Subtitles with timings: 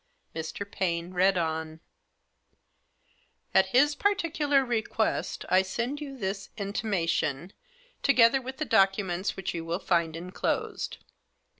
[0.35, 0.65] Mr.
[0.65, 1.79] Paine read on:"'
[3.53, 7.53] At his particular request I send you this intima tion,
[8.01, 10.97] together with the documents which you will find enclosed.